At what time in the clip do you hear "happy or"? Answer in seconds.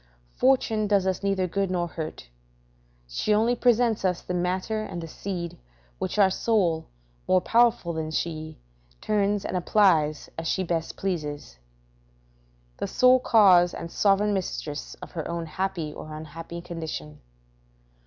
15.45-16.15